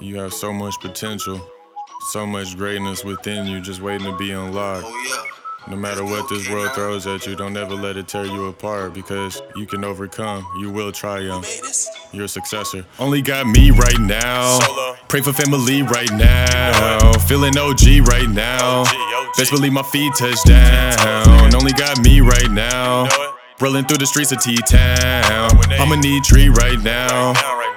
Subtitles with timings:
[0.00, 1.40] You have so much potential,
[2.10, 4.84] so much greatness within you just waiting to be unlocked.
[4.86, 5.28] Oh yeah.
[5.68, 8.94] No matter what this world throws at you, don't ever let it tear you apart
[8.94, 10.44] because you can overcome.
[10.58, 11.46] You will triumph.
[12.12, 12.84] You're a successor.
[12.98, 14.58] Only got me right now.
[15.08, 17.12] Pray for family right now.
[17.28, 18.84] Feeling OG right now.
[19.36, 21.54] Best believe my feet touch down.
[21.54, 23.08] Only got me right now.
[23.60, 25.50] Rolling through the streets of T-Town.
[25.78, 27.34] I'ma need tree right now.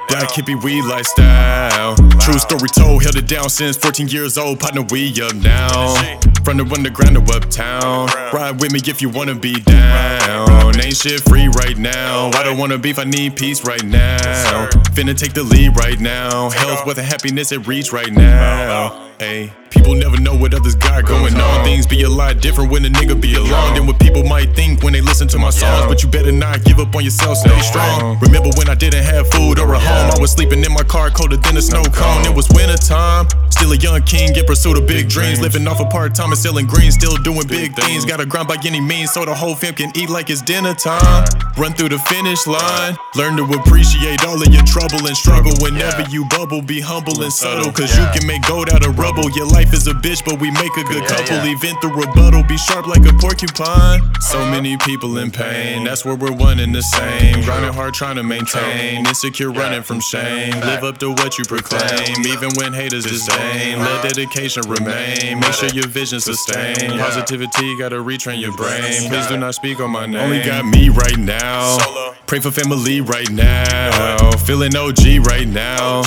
[0.07, 1.95] Black hippie weed lifestyle.
[2.19, 4.59] True story told, held it down since 14 years old.
[4.59, 5.95] Partner, we up now.
[6.43, 8.07] From the underground to uptown.
[8.31, 10.79] Ride with me if you wanna be down.
[10.79, 12.29] Ain't shit free right now.
[12.33, 14.69] I don't wanna beef, I need peace right now.
[14.93, 16.49] Finna take the lead right now.
[16.49, 19.04] Health, wealth, and happiness it reach right now.
[19.17, 21.63] Hey, people never know what others got going on.
[21.63, 24.83] Things be a lot different when a nigga be alone than what people might think
[24.83, 25.85] when they listen to my songs.
[25.87, 28.19] But you better not give up on yourself, stay strong.
[28.19, 30.11] Remember when I didn't have food or a home?
[30.11, 32.25] I was sleeping in my car colder than a snow cone.
[32.25, 33.27] It was winter time.
[33.51, 35.39] Still a young king in pursuit of big dreams.
[35.39, 38.03] Living off a part time and selling green, still doing big things.
[38.03, 41.25] Gotta grind by any means so the whole fam can eat like it's dinner time.
[41.57, 42.97] Run through the finish line.
[43.15, 45.53] Learn to appreciate all of your trouble and struggle.
[45.61, 47.71] Whenever you bubble, be humble and subtle.
[47.71, 49.29] Cause you can make gold out of rubble.
[49.31, 51.37] Your life is a bitch, but we make a good couple.
[51.45, 54.01] Event the rebuttal, be sharp like a porcupine.
[54.19, 55.83] So many people in pain.
[55.83, 57.43] That's where we're one and the same.
[57.43, 59.05] Grinding hard, trying to maintain.
[59.05, 60.51] Insecure, running from shame.
[60.61, 62.25] Live up to what you proclaim.
[62.25, 63.79] Even when haters disdain.
[63.79, 65.39] Let dedication remain.
[65.39, 66.97] Make sure your vision sustain.
[66.97, 69.09] Positivity, gotta retrain your brain.
[69.09, 70.21] Please do not speak on my name.
[70.21, 71.77] Only got me right now.
[72.25, 74.31] Pray for family right now.
[74.47, 76.01] Feeling OG right now.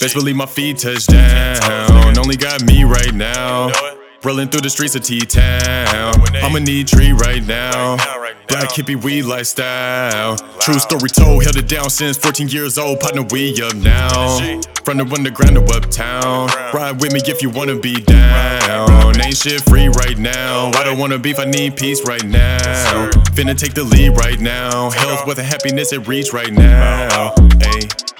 [0.00, 2.18] Best believe my feet touch down.
[2.18, 3.70] Only got me right now.
[4.24, 6.14] Rolling through the streets of T-Town.
[6.42, 7.96] I'ma need tree right now.
[8.48, 10.36] Black hippie weed lifestyle.
[10.60, 13.00] True story told, held it down since 14 years old.
[13.00, 14.38] Partner, we up now.
[14.84, 16.48] From the underground to uptown.
[16.74, 19.20] Ride with me if you wanna be down.
[19.20, 20.70] Ain't shit free right now.
[20.74, 23.10] I don't wanna beef, I need peace right now.
[23.36, 24.90] Finna take the lead right now.
[24.90, 27.30] Health, wealth, and happiness it reach right now.
[27.36, 28.10] Ayy.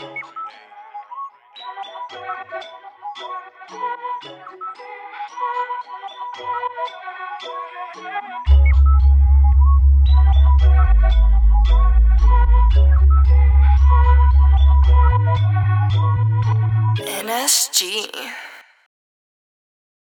[17.20, 18.10] NSG.